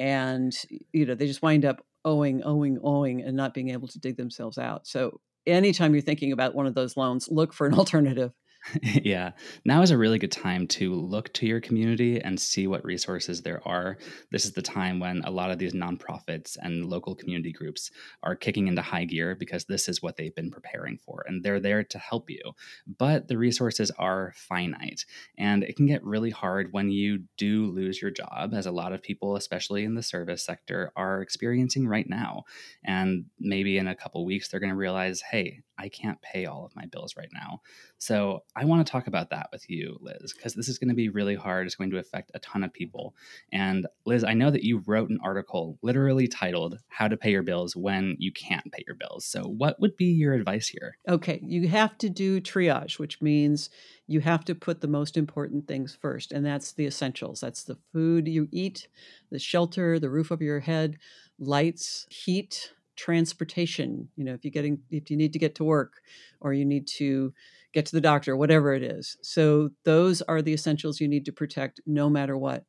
And 0.00 0.52
you 0.92 1.06
know, 1.06 1.14
they 1.14 1.28
just 1.28 1.42
wind 1.42 1.64
up 1.64 1.86
owing, 2.04 2.42
owing, 2.44 2.78
owing 2.82 3.22
and 3.22 3.36
not 3.36 3.54
being 3.54 3.70
able 3.70 3.88
to 3.88 3.98
dig 3.98 4.16
themselves 4.16 4.58
out. 4.58 4.86
So 4.86 5.20
anytime 5.46 5.94
you're 5.94 6.02
thinking 6.02 6.32
about 6.32 6.54
one 6.54 6.66
of 6.66 6.74
those 6.74 6.96
loans, 6.96 7.28
look 7.30 7.52
for 7.52 7.66
an 7.66 7.74
alternative. 7.78 8.32
yeah. 8.82 9.32
Now 9.64 9.82
is 9.82 9.90
a 9.90 9.98
really 9.98 10.18
good 10.18 10.32
time 10.32 10.66
to 10.68 10.94
look 10.94 11.32
to 11.34 11.46
your 11.46 11.60
community 11.60 12.20
and 12.20 12.40
see 12.40 12.66
what 12.66 12.84
resources 12.84 13.42
there 13.42 13.66
are. 13.66 13.98
This 14.30 14.44
is 14.44 14.52
the 14.52 14.62
time 14.62 15.00
when 15.00 15.22
a 15.24 15.30
lot 15.30 15.50
of 15.50 15.58
these 15.58 15.74
nonprofits 15.74 16.56
and 16.60 16.86
local 16.86 17.14
community 17.14 17.52
groups 17.52 17.90
are 18.22 18.34
kicking 18.34 18.68
into 18.68 18.82
high 18.82 19.04
gear 19.04 19.34
because 19.34 19.64
this 19.64 19.88
is 19.88 20.02
what 20.02 20.16
they've 20.16 20.34
been 20.34 20.50
preparing 20.50 20.98
for 20.98 21.24
and 21.26 21.42
they're 21.42 21.60
there 21.60 21.84
to 21.84 21.98
help 21.98 22.30
you. 22.30 22.40
But 22.86 23.28
the 23.28 23.38
resources 23.38 23.90
are 23.98 24.32
finite 24.36 25.04
and 25.36 25.62
it 25.62 25.76
can 25.76 25.86
get 25.86 26.04
really 26.04 26.30
hard 26.30 26.72
when 26.72 26.90
you 26.90 27.24
do 27.36 27.66
lose 27.66 28.00
your 28.00 28.10
job, 28.10 28.54
as 28.54 28.66
a 28.66 28.72
lot 28.72 28.92
of 28.92 29.02
people, 29.02 29.36
especially 29.36 29.84
in 29.84 29.94
the 29.94 30.02
service 30.02 30.44
sector, 30.44 30.92
are 30.96 31.20
experiencing 31.20 31.86
right 31.86 32.08
now. 32.08 32.44
And 32.84 33.26
maybe 33.38 33.78
in 33.78 33.88
a 33.88 33.94
couple 33.94 34.24
weeks, 34.24 34.48
they're 34.48 34.60
going 34.60 34.70
to 34.70 34.76
realize, 34.76 35.20
hey, 35.20 35.62
I 35.78 35.88
can't 35.88 36.20
pay 36.22 36.46
all 36.46 36.64
of 36.64 36.76
my 36.76 36.86
bills 36.86 37.16
right 37.16 37.30
now. 37.32 37.60
So 37.98 38.44
I 38.54 38.64
want 38.64 38.86
to 38.86 38.90
talk 38.90 39.06
about 39.06 39.30
that 39.30 39.48
with 39.52 39.68
you, 39.68 39.98
Liz, 40.00 40.32
because 40.32 40.54
this 40.54 40.68
is 40.68 40.78
going 40.78 40.88
to 40.88 40.94
be 40.94 41.08
really 41.08 41.34
hard. 41.34 41.66
It's 41.66 41.74
going 41.74 41.90
to 41.90 41.98
affect 41.98 42.30
a 42.34 42.38
ton 42.38 42.62
of 42.62 42.72
people. 42.72 43.14
And 43.52 43.86
Liz, 44.06 44.24
I 44.24 44.34
know 44.34 44.50
that 44.50 44.64
you 44.64 44.82
wrote 44.86 45.10
an 45.10 45.18
article 45.22 45.78
literally 45.82 46.28
titled 46.28 46.78
How 46.88 47.08
to 47.08 47.16
Pay 47.16 47.32
Your 47.32 47.42
Bills 47.42 47.74
When 47.74 48.16
You 48.18 48.32
Can't 48.32 48.70
Pay 48.72 48.84
Your 48.86 48.96
Bills. 48.96 49.24
So 49.24 49.42
what 49.42 49.80
would 49.80 49.96
be 49.96 50.06
your 50.06 50.34
advice 50.34 50.68
here? 50.68 50.96
Okay, 51.08 51.40
you 51.42 51.68
have 51.68 51.98
to 51.98 52.08
do 52.08 52.40
triage, 52.40 52.98
which 52.98 53.20
means 53.20 53.70
you 54.06 54.20
have 54.20 54.44
to 54.44 54.54
put 54.54 54.80
the 54.80 54.88
most 54.88 55.16
important 55.16 55.66
things 55.66 55.96
first, 56.00 56.30
and 56.30 56.44
that's 56.44 56.72
the 56.72 56.86
essentials. 56.86 57.40
That's 57.40 57.64
the 57.64 57.78
food 57.92 58.28
you 58.28 58.48
eat, 58.52 58.88
the 59.30 59.38
shelter, 59.38 59.98
the 59.98 60.10
roof 60.10 60.30
over 60.30 60.44
your 60.44 60.60
head, 60.60 60.98
lights, 61.38 62.06
heat, 62.10 62.72
transportation 62.96 64.08
you 64.16 64.24
know 64.24 64.34
if 64.34 64.44
you're 64.44 64.52
getting 64.52 64.78
if 64.90 65.10
you 65.10 65.16
need 65.16 65.32
to 65.32 65.38
get 65.38 65.54
to 65.54 65.64
work 65.64 65.94
or 66.40 66.52
you 66.52 66.64
need 66.64 66.86
to 66.86 67.32
get 67.74 67.84
to 67.86 67.92
the 67.92 68.00
doctor 68.00 68.36
whatever 68.36 68.72
it 68.72 68.82
is. 68.82 69.18
So 69.20 69.70
those 69.84 70.22
are 70.22 70.40
the 70.40 70.54
essentials 70.54 71.00
you 71.00 71.08
need 71.08 71.26
to 71.26 71.32
protect 71.32 71.80
no 71.84 72.08
matter 72.08 72.38
what. 72.38 72.64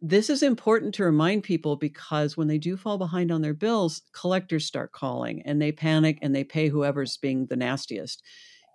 This 0.00 0.28
is 0.28 0.42
important 0.42 0.94
to 0.94 1.04
remind 1.04 1.44
people 1.44 1.76
because 1.76 2.36
when 2.36 2.48
they 2.48 2.58
do 2.58 2.76
fall 2.76 2.98
behind 2.98 3.30
on 3.30 3.42
their 3.42 3.54
bills 3.54 4.02
collectors 4.12 4.66
start 4.66 4.92
calling 4.92 5.42
and 5.42 5.60
they 5.62 5.72
panic 5.72 6.18
and 6.22 6.34
they 6.34 6.42
pay 6.44 6.68
whoever's 6.68 7.16
being 7.18 7.46
the 7.46 7.56
nastiest. 7.56 8.22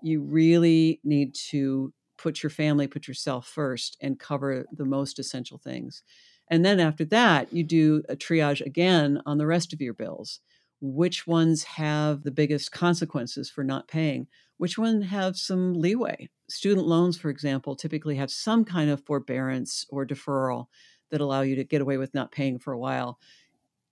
You 0.01 0.21
really 0.21 1.01
need 1.03 1.35
to 1.49 1.93
put 2.17 2.43
your 2.43 2.49
family 2.49 2.87
put 2.87 3.07
yourself 3.07 3.47
first 3.47 3.97
and 4.01 4.19
cover 4.19 4.65
the 4.71 4.85
most 4.85 5.19
essential 5.19 5.57
things. 5.57 6.03
And 6.51 6.65
then 6.65 6.79
after 6.79 7.05
that, 7.05 7.53
you 7.53 7.63
do 7.63 8.03
a 8.09 8.15
triage 8.15 8.65
again 8.65 9.21
on 9.25 9.37
the 9.37 9.47
rest 9.47 9.71
of 9.71 9.81
your 9.81 9.93
bills 9.93 10.39
which 10.81 11.27
ones 11.27 11.63
have 11.63 12.23
the 12.23 12.31
biggest 12.31 12.71
consequences 12.71 13.49
for 13.49 13.63
not 13.63 13.87
paying, 13.87 14.27
which 14.57 14.77
one 14.77 15.01
have 15.01 15.37
some 15.37 15.73
leeway. 15.73 16.29
Student 16.49 16.87
loans, 16.87 17.17
for 17.17 17.29
example, 17.29 17.75
typically 17.75 18.15
have 18.15 18.31
some 18.31 18.65
kind 18.65 18.89
of 18.89 19.03
forbearance 19.05 19.85
or 19.89 20.05
deferral 20.05 20.67
that 21.11 21.21
allow 21.21 21.41
you 21.41 21.55
to 21.55 21.63
get 21.63 21.81
away 21.81 21.97
with 21.97 22.13
not 22.13 22.31
paying 22.31 22.59
for 22.59 22.73
a 22.73 22.79
while. 22.79 23.19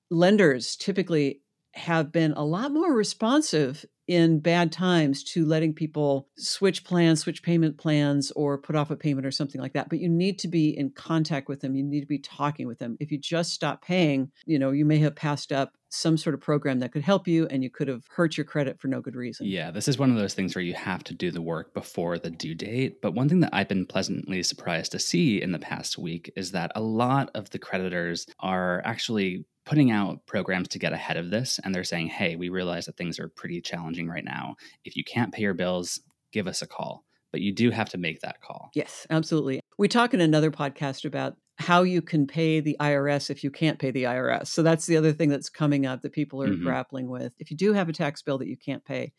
Lenders 0.10 0.76
typically 0.76 1.42
have 1.78 2.12
been 2.12 2.34
a 2.34 2.44
lot 2.44 2.72
more 2.72 2.94
responsive 2.94 3.86
in 4.08 4.40
bad 4.40 4.72
times 4.72 5.22
to 5.22 5.46
letting 5.46 5.74
people 5.74 6.30
switch 6.38 6.84
plans, 6.86 7.20
switch 7.20 7.44
payment 7.44 7.78
plans, 7.78 8.32
or 8.32 8.58
put 8.58 8.76
off 8.76 8.90
a 8.90 8.96
payment 8.96 9.28
or 9.28 9.32
something 9.32 9.60
like 9.60 9.74
that. 9.74 9.90
But 9.90 10.00
you 10.00 10.08
need 10.08 10.40
to 10.40 10.48
be 10.48 10.70
in 10.78 10.92
contact 10.92 11.50
with 11.50 11.60
them. 11.60 11.76
You 11.76 11.84
need 11.84 12.02
to 12.02 12.08
be 12.08 12.20
talking 12.20 12.68
with 12.68 12.80
them. 12.80 12.96
If 13.02 13.12
you 13.12 13.18
just 13.18 13.52
stop 13.52 13.82
paying, 13.84 14.32
you 14.46 14.60
know, 14.60 14.72
you 14.72 14.86
may 14.86 14.98
have 15.00 15.16
passed 15.16 15.52
up 15.52 15.74
some 15.90 16.18
sort 16.18 16.34
of 16.34 16.42
program 16.42 16.80
that 16.80 16.92
could 16.92 17.02
help 17.02 17.28
you 17.28 17.48
and 17.48 17.64
you 17.64 17.70
could 17.70 17.88
have 17.88 18.04
hurt 18.10 18.38
your 18.38 18.46
credit 18.46 18.80
for 18.80 18.88
no 18.88 19.02
good 19.02 19.16
reason. 19.16 19.46
Yeah, 19.46 19.72
this 19.72 19.88
is 19.88 19.98
one 19.98 20.10
of 20.10 20.18
those 20.18 20.34
things 20.34 20.56
where 20.56 20.64
you 20.64 20.74
have 20.74 21.04
to 21.06 21.14
do 21.14 21.32
the 21.32 21.42
work 21.42 21.74
before 21.74 22.18
the 22.18 22.30
due 22.30 22.56
date. 22.56 23.02
But 23.02 23.14
one 23.14 23.30
thing 23.30 23.42
that 23.42 23.54
I've 23.54 23.70
been 23.70 23.86
pleasantly 23.86 24.44
surprised 24.44 24.92
to 24.94 25.00
see 25.00 25.42
in 25.42 25.52
the 25.52 25.60
past 25.60 25.98
week 25.98 26.32
is 26.36 26.52
that 26.52 26.72
a 26.76 26.82
lot 26.82 27.30
of 27.36 27.50
the 27.50 27.60
creditors 27.60 28.26
are 28.40 28.82
actually 28.86 29.46
putting 29.68 29.92
out 29.92 30.26
programs 30.26 30.70
to 30.70 30.80
get 30.80 30.94
ahead 30.94 31.18
of 31.18 31.30
this 31.30 31.60
and 31.64 31.76
they're 31.76 31.84
saying 31.84 32.08
hey 32.08 32.38
we 32.38 32.48
realize 32.48 32.86
that 32.86 32.96
things 32.96 33.20
are 33.20 33.28
pretty 33.28 33.60
challenging 33.60 34.08
right 34.08 34.24
now 34.24 34.56
if 34.86 34.96
you 34.96 35.04
can't 35.04 35.34
pay 35.34 35.42
your 35.42 35.54
bills 35.54 36.00
give 36.32 36.48
us 36.48 36.62
a 36.62 36.68
call 36.68 37.04
but 37.32 37.42
you 37.42 37.52
do 37.54 37.70
have 37.70 37.90
to 37.90 37.98
make 37.98 38.22
that 38.22 38.42
call 38.42 38.70
yes 38.74 39.06
absolutely 39.10 39.60
we 39.78 39.90
talk 39.90 40.14
in 40.14 40.22
another 40.22 40.52
podcast 40.52 41.04
about 41.04 41.36
how 41.60 41.84
you 41.84 42.02
can 42.02 42.28
pay 42.28 42.60
the 42.60 42.78
IRS 42.80 43.30
if 43.30 43.44
you 43.44 43.50
can't 43.50 43.80
pay 43.80 43.90
the 43.90 44.04
IRS. 44.04 44.48
So 44.48 44.62
that's 44.62 44.86
the 44.86 44.96
other 44.96 45.12
thing 45.12 45.30
that's 45.30 45.50
coming 45.50 45.88
up 45.88 46.04
that 46.04 46.14
people 46.14 46.42
are 46.44 46.50
mm-hmm. 46.50 46.64
grappling 46.64 47.10
with. 47.10 47.34
If 47.40 47.50
you 47.50 47.58
do 47.58 47.74
have 47.74 47.90
a 47.90 47.94
tax 47.94 48.22
bill 48.22 48.38
that 48.38 48.48
you 48.48 48.58
can't 48.58 48.86
pay, 48.86 49.12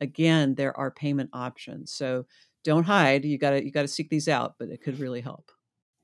again, 0.00 0.54
there 0.54 0.74
are 0.76 0.90
payment 0.90 1.30
options. 1.34 1.92
So 1.92 2.24
don't 2.64 2.84
hide. 2.84 3.24
You 3.24 3.38
got 3.38 3.50
to 3.50 3.64
you 3.64 3.70
got 3.70 3.82
to 3.82 3.88
seek 3.88 4.08
these 4.08 4.28
out, 4.28 4.54
but 4.58 4.68
it 4.68 4.82
could 4.82 5.00
really 5.00 5.20
help. 5.20 5.50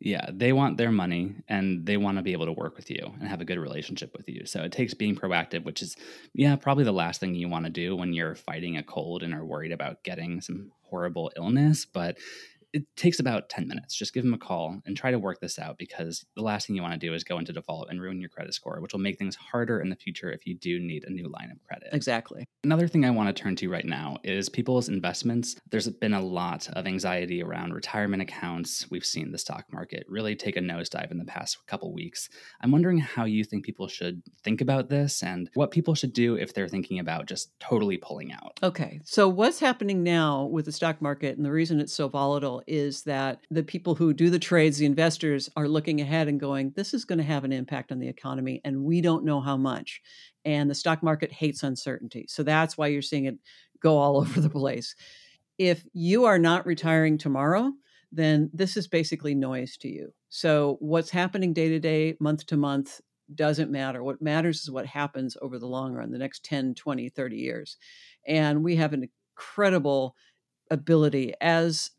Yeah, 0.01 0.31
they 0.33 0.53
want 0.53 0.77
their 0.77 0.93
money 0.93 1.35
and 1.49 1.85
they 1.85 1.97
want 1.97 2.19
to 2.19 2.23
be 2.23 2.33
able 2.33 2.47
to 2.47 2.53
work 2.53 2.77
with 2.77 2.89
you 2.89 3.15
and 3.19 3.29
have 3.29 3.41
a 3.41 3.45
good 3.45 3.59
relationship 3.59 4.15
with 4.17 4.29
you. 4.29 4.47
So 4.47 4.63
it 4.63 4.71
takes 4.71 4.95
being 4.95 5.17
proactive, 5.17 5.65
which 5.65 5.83
is, 5.83 5.97
yeah, 6.35 6.55
probably 6.55 6.85
the 6.85 6.93
last 6.93 7.19
thing 7.19 7.35
you 7.35 7.49
want 7.49 7.65
to 7.65 7.71
do 7.71 7.97
when 7.97 8.13
you're 8.13 8.37
fighting 8.37 8.77
a 8.77 8.83
cold 8.85 9.25
and 9.25 9.35
are 9.35 9.45
worried 9.45 9.73
about 9.73 10.05
getting 10.05 10.41
some 10.41 10.71
horrible 10.83 11.33
illness. 11.37 11.85
But 11.85 12.19
it 12.73 12.85
takes 12.97 13.19
about 13.19 13.49
10 13.49 13.67
minutes. 13.67 13.95
Just 13.95 14.13
give 14.13 14.25
them 14.25 14.35
a 14.35 14.39
call 14.39 14.81
and 14.85 14.97
try 14.97 15.11
to 15.11 15.19
work 15.19 15.41
this 15.41 15.59
out 15.59 15.79
because 15.79 16.25
the 16.37 16.43
last 16.43 16.67
thing 16.67 16.77
you 16.77 16.83
want 16.83 16.95
to 16.95 17.07
do 17.07 17.15
is 17.15 17.25
go 17.25 17.39
into 17.39 17.53
default 17.53 17.89
and 17.91 18.01
ruin 18.01 18.21
your 18.21 18.29
credit 18.29 18.55
score, 18.55 18.81
which 18.81 18.93
will 18.93 19.01
make 19.01 19.19
things 19.19 19.37
harder 19.37 19.81
in 19.81 19.89
the 19.89 19.97
future 19.97 20.31
if 20.31 20.47
you 20.47 20.55
do 20.55 20.79
need 20.79 21.05
a 21.05 21.11
new 21.11 21.29
line 21.29 21.51
of 21.51 21.63
credit. 21.67 21.89
Exactly. 21.93 22.47
Another 22.65 22.87
thing 22.87 23.05
I 23.05 23.11
want 23.11 23.35
to 23.35 23.43
turn 23.43 23.57
to 23.57 23.71
right 23.71 23.85
now 23.85 24.19
is 24.23 24.49
people's 24.49 24.89
investments. 24.89 25.57
There's 25.71 25.89
been 25.89 26.15
a 26.15 26.21
lot 26.21 26.69
of 26.75 26.87
anxiety 26.87 27.43
around 27.43 27.73
retirement 27.73 28.23
accounts. 28.23 28.91
We've 28.91 29.05
seen 29.05 29.33
the 29.33 29.39
stock 29.39 29.65
market 29.73 30.05
really 30.09 30.37
take 30.37 30.57
a 30.57 30.61
nosedive 30.61 31.11
in 31.11 31.19
the 31.19 31.25
past 31.25 31.67
couple 31.67 31.93
weeks. 31.93 32.29
I'm 32.61 32.71
wondering 32.71 32.99
how 32.99 33.25
you 33.25 33.45
think 33.45 33.65
people 33.65 33.89
should 33.89 34.23
think 34.43 34.61
about 34.61 34.89
this 34.91 35.23
and 35.23 35.49
what 35.55 35.71
people 35.71 35.95
should 35.95 36.13
do 36.13 36.35
if 36.35 36.53
they're 36.53 36.69
thinking 36.69 36.99
about 36.99 37.27
just 37.27 37.59
totally 37.61 37.97
pulling 37.97 38.33
out. 38.33 38.59
Okay. 38.63 39.01
So, 39.05 39.29
what's 39.29 39.61
happening 39.61 40.03
now 40.03 40.45
with 40.45 40.67
the 40.67 40.73
stock 40.73 41.01
market 41.01 41.37
and 41.37 41.45
the 41.45 41.51
reason 41.51 41.81
it's 41.81 41.95
so 41.95 42.09
volatile 42.09 42.58
is 42.67 43.03
that 43.05 43.41
the 43.51 43.63
people 43.63 43.95
who 43.95 44.13
do 44.13 44.31
the 44.31 44.39
trades, 44.39 44.79
the 44.79 44.87
investors, 44.87 45.49
are 45.57 45.69
looking 45.69 46.01
ahead 46.01 46.29
and 46.29 46.41
going, 46.41 46.73
this 46.77 46.95
is 46.95 47.05
going 47.05 47.19
to 47.19 47.25
have 47.25 47.45
an 47.45 47.53
impact 47.53 47.93
on 47.93 47.99
the 47.99 48.09
economy, 48.09 48.61
and 48.65 48.85
we 48.85 49.01
don't 49.01 49.25
know 49.25 49.41
how 49.41 49.57
much. 49.57 50.01
And 50.45 50.71
the 50.71 50.75
stock 50.75 51.03
market 51.03 51.33
hates 51.33 51.63
uncertainty. 51.63 52.27
So 52.29 52.43
that's 52.43 52.77
why 52.77 52.89
you're 52.89 53.03
seeing 53.03 53.27
it 53.27 53.39
go 53.81 53.99
all 53.99 54.17
over 54.21 54.41
the 54.41 54.51
place. 54.51 54.95
If 55.59 55.85
you 55.93 56.25
are 56.25 56.39
not 56.39 56.67
retiring 56.67 57.19
tomorrow, 57.19 57.73
then 58.13 58.51
this 58.53 58.77
is 58.77 58.89
basically 58.89 59.35
noise 59.35 59.77
to 59.79 59.89
you. 59.89 60.13
So 60.31 60.77
what's 60.81 61.11
happening 61.11 61.53
day 61.53 61.69
to 61.69 61.79
day, 61.79 62.17
month 62.21 62.47
to 62.47 62.57
month, 62.57 63.01
doesn't 63.35 63.71
matter. 63.71 64.03
What 64.03 64.23
matters 64.23 64.63
is 64.63 64.71
what 64.71 64.87
happens 64.87 65.37
over 65.43 65.59
the 65.59 65.67
long 65.67 65.93
run, 65.93 66.11
the 66.11 66.19
next 66.19 66.45
10, 66.45 66.75
20, 66.75 67.11
30 67.11 67.37
years. 67.37 67.77
And 68.27 68.65
we 68.65 68.77
have 68.77 68.93
an 68.93 69.11
incredible 69.37 70.17
ability 70.71 71.35
as 71.41 71.91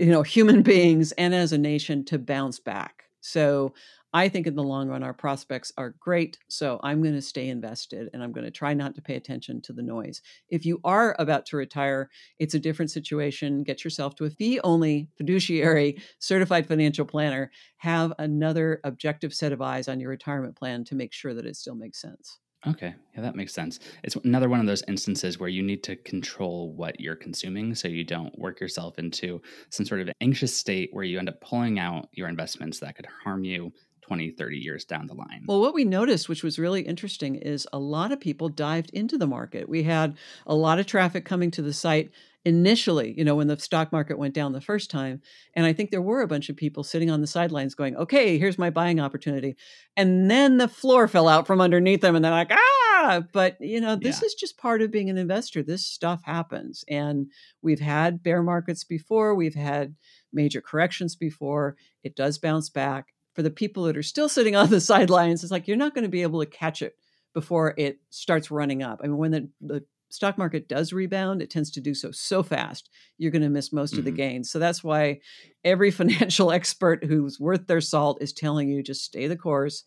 you 0.00 0.10
know 0.10 0.22
human 0.22 0.62
beings 0.72 1.12
and 1.12 1.34
as 1.34 1.52
a 1.52 1.58
nation 1.58 2.04
to 2.04 2.18
bounce 2.18 2.58
back 2.58 3.04
So 3.20 3.74
I 4.12 4.28
think 4.28 4.46
in 4.46 4.54
the 4.54 4.62
long 4.62 4.88
run, 4.88 5.02
our 5.02 5.12
prospects 5.12 5.72
are 5.76 5.96
great. 5.98 6.38
So 6.48 6.78
I'm 6.84 7.02
going 7.02 7.16
to 7.16 7.22
stay 7.22 7.48
invested 7.48 8.10
and 8.12 8.22
I'm 8.22 8.30
going 8.30 8.44
to 8.44 8.50
try 8.52 8.72
not 8.72 8.94
to 8.94 9.02
pay 9.02 9.16
attention 9.16 9.60
to 9.62 9.72
the 9.72 9.82
noise. 9.82 10.22
If 10.48 10.64
you 10.64 10.80
are 10.84 11.16
about 11.18 11.46
to 11.46 11.56
retire, 11.56 12.10
it's 12.38 12.54
a 12.54 12.60
different 12.60 12.92
situation. 12.92 13.64
Get 13.64 13.82
yourself 13.82 14.14
to 14.16 14.24
a 14.24 14.30
fee 14.30 14.60
only 14.62 15.08
fiduciary 15.16 15.98
certified 16.20 16.68
financial 16.68 17.04
planner. 17.04 17.50
Have 17.78 18.12
another 18.20 18.80
objective 18.84 19.34
set 19.34 19.52
of 19.52 19.60
eyes 19.60 19.88
on 19.88 19.98
your 19.98 20.10
retirement 20.10 20.54
plan 20.54 20.84
to 20.84 20.94
make 20.94 21.12
sure 21.12 21.34
that 21.34 21.46
it 21.46 21.56
still 21.56 21.74
makes 21.74 22.00
sense. 22.00 22.38
Okay, 22.66 22.94
yeah, 23.14 23.22
that 23.22 23.36
makes 23.36 23.52
sense. 23.52 23.78
It's 24.02 24.16
another 24.16 24.48
one 24.48 24.60
of 24.60 24.66
those 24.66 24.82
instances 24.88 25.38
where 25.38 25.48
you 25.48 25.62
need 25.62 25.82
to 25.84 25.96
control 25.96 26.72
what 26.72 27.00
you're 27.00 27.16
consuming 27.16 27.74
so 27.74 27.88
you 27.88 28.04
don't 28.04 28.36
work 28.38 28.60
yourself 28.60 28.98
into 28.98 29.42
some 29.70 29.84
sort 29.84 30.00
of 30.00 30.10
anxious 30.20 30.56
state 30.56 30.90
where 30.92 31.04
you 31.04 31.18
end 31.18 31.28
up 31.28 31.40
pulling 31.40 31.78
out 31.78 32.08
your 32.12 32.28
investments 32.28 32.80
that 32.80 32.96
could 32.96 33.06
harm 33.24 33.44
you 33.44 33.72
20, 34.02 34.32
30 34.32 34.58
years 34.58 34.84
down 34.84 35.06
the 35.06 35.14
line. 35.14 35.44
Well, 35.46 35.60
what 35.60 35.74
we 35.74 35.84
noticed, 35.84 36.28
which 36.28 36.42
was 36.42 36.58
really 36.58 36.82
interesting, 36.82 37.36
is 37.36 37.66
a 37.72 37.78
lot 37.78 38.12
of 38.12 38.20
people 38.20 38.48
dived 38.48 38.90
into 38.90 39.16
the 39.16 39.26
market. 39.26 39.68
We 39.68 39.82
had 39.84 40.16
a 40.46 40.54
lot 40.54 40.78
of 40.78 40.86
traffic 40.86 41.24
coming 41.24 41.50
to 41.52 41.62
the 41.62 41.72
site 41.72 42.10
initially, 42.44 43.14
you 43.16 43.24
know, 43.24 43.34
when 43.34 43.46
the 43.46 43.58
stock 43.58 43.90
market 43.90 44.18
went 44.18 44.34
down 44.34 44.52
the 44.52 44.60
first 44.60 44.90
time. 44.90 45.22
And 45.54 45.64
I 45.64 45.72
think 45.72 45.90
there 45.90 46.02
were 46.02 46.20
a 46.20 46.28
bunch 46.28 46.48
of 46.48 46.56
people 46.56 46.84
sitting 46.84 47.10
on 47.10 47.20
the 47.20 47.26
sidelines 47.26 47.74
going, 47.74 47.96
okay, 47.96 48.38
here's 48.38 48.58
my 48.58 48.70
buying 48.70 49.00
opportunity. 49.00 49.56
And 49.96 50.30
then 50.30 50.58
the 50.58 50.68
floor 50.68 51.08
fell 51.08 51.28
out 51.28 51.46
from 51.46 51.60
underneath 51.60 52.02
them 52.02 52.14
and 52.14 52.24
they're 52.24 52.32
like, 52.32 52.52
ah, 52.52 53.22
but 53.32 53.56
you 53.60 53.80
know, 53.80 53.96
this 53.96 54.20
yeah. 54.20 54.26
is 54.26 54.34
just 54.34 54.58
part 54.58 54.82
of 54.82 54.90
being 54.90 55.08
an 55.08 55.18
investor. 55.18 55.62
This 55.62 55.86
stuff 55.86 56.22
happens. 56.24 56.84
And 56.88 57.28
we've 57.62 57.80
had 57.80 58.22
bear 58.22 58.42
markets 58.42 58.84
before, 58.84 59.34
we've 59.34 59.54
had 59.54 59.94
major 60.32 60.60
corrections 60.60 61.16
before. 61.16 61.76
It 62.02 62.14
does 62.14 62.38
bounce 62.38 62.68
back 62.68 63.14
for 63.34 63.42
the 63.42 63.50
people 63.50 63.84
that 63.84 63.96
are 63.96 64.02
still 64.02 64.28
sitting 64.28 64.56
on 64.56 64.70
the 64.70 64.80
sidelines, 64.82 65.42
it's 65.42 65.50
like 65.50 65.68
you're 65.68 65.76
not 65.76 65.94
going 65.94 66.04
to 66.04 66.10
be 66.10 66.22
able 66.22 66.40
to 66.40 66.46
catch 66.46 66.82
it 66.82 66.94
before 67.34 67.74
it 67.76 67.98
starts 68.10 68.50
running 68.50 68.82
up. 68.82 69.00
I 69.02 69.08
mean, 69.08 69.16
when 69.16 69.30
the, 69.32 69.48
the 69.60 69.84
stock 70.14 70.38
market 70.38 70.68
does 70.68 70.92
rebound, 70.92 71.42
it 71.42 71.50
tends 71.50 71.70
to 71.72 71.80
do 71.80 71.92
so 71.92 72.10
so 72.12 72.42
fast, 72.42 72.88
you're 73.18 73.32
going 73.32 73.42
to 73.42 73.48
miss 73.48 73.72
most 73.72 73.90
mm-hmm. 73.90 73.98
of 73.98 74.04
the 74.04 74.10
mm-hmm. 74.12 74.16
gains. 74.16 74.50
So 74.50 74.58
that's 74.58 74.84
why 74.84 75.20
every 75.64 75.90
financial 75.90 76.52
expert 76.52 77.04
who's 77.04 77.40
worth 77.40 77.66
their 77.66 77.80
salt 77.80 78.22
is 78.22 78.32
telling 78.32 78.68
you 78.68 78.82
just 78.82 79.04
stay 79.04 79.26
the 79.26 79.36
course, 79.36 79.84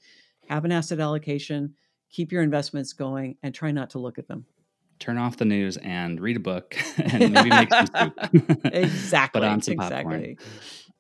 have 0.50 0.66
an 0.66 0.72
asset 0.72 1.00
allocation, 1.00 1.76
keep 2.12 2.32
your 2.32 2.44
investments 2.44 2.94
going, 2.94 3.38
and 3.42 3.56
try 3.56 3.72
not 3.72 3.92
to 3.92 4.00
look 4.00 4.18
at 4.18 4.28
them. 4.28 4.46
Turn 5.00 5.18
off 5.18 5.38
the 5.38 5.46
news 5.46 5.78
and 5.78 6.20
read 6.20 6.38
a 6.38 6.42
book 6.42 6.76
and 6.98 7.32
maybe 7.34 7.50
make 7.50 7.70
some 7.72 7.88
soup. 7.88 8.66
exactly. 8.66 9.42
Put 9.42 9.48
on 9.48 9.62
some 9.62 9.74
exactly. 9.74 10.36
popcorn. 10.36 10.38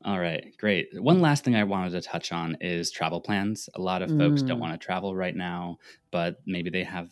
All 0.05 0.19
right, 0.19 0.55
great. 0.57 0.89
One 0.93 1.19
last 1.22 1.43
thing 1.43 1.55
I 1.55 1.65
wanted 1.65 1.89
to 1.91 2.01
touch 2.01 2.31
on 2.31 2.55
is 2.62 2.91
travel 2.91 3.19
plans. 3.19 3.67
A 3.75 3.81
lot 3.81 4.01
of 4.01 4.10
folks 4.15 4.41
don't 4.41 4.57
mm. 4.57 4.62
want 4.62 4.79
to 4.79 4.86
travel 4.86 5.13
right 5.13 5.36
now, 5.36 5.79
but 6.12 6.38
maybe 6.46 6.69
they 6.69 6.84
have 6.84 7.10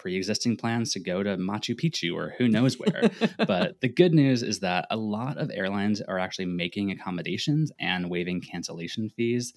pre 0.00 0.16
existing 0.16 0.56
plans 0.56 0.94
to 0.94 0.98
go 0.98 1.22
to 1.22 1.36
Machu 1.36 1.78
Picchu 1.78 2.14
or 2.14 2.34
who 2.38 2.48
knows 2.56 2.78
where. 2.78 3.10
but 3.46 3.78
the 3.82 3.88
good 3.88 4.14
news 4.14 4.42
is 4.42 4.60
that 4.60 4.86
a 4.90 4.96
lot 4.96 5.36
of 5.36 5.50
airlines 5.52 6.00
are 6.00 6.18
actually 6.18 6.46
making 6.46 6.90
accommodations 6.90 7.70
and 7.78 8.08
waiving 8.08 8.40
cancellation 8.40 9.10
fees 9.10 9.52